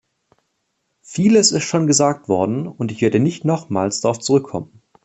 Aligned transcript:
Vieles 1.03 1.51
ist 1.51 1.61
schon 1.65 1.85
gesagt 1.85 2.27
worden, 2.27 2.67
und 2.67 2.91
ich 2.91 3.03
werde 3.03 3.19
nicht 3.19 3.45
nochmals 3.45 4.01
darauf 4.01 4.17
zurückkommen. 4.17 4.81